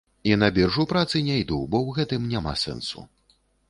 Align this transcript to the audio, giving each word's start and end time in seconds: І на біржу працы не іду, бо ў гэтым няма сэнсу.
І 0.29 0.31
на 0.43 0.47
біржу 0.55 0.85
працы 0.93 1.23
не 1.29 1.37
іду, 1.43 1.61
бо 1.71 1.85
ў 1.87 2.01
гэтым 2.01 2.29
няма 2.35 2.59
сэнсу. 2.67 3.09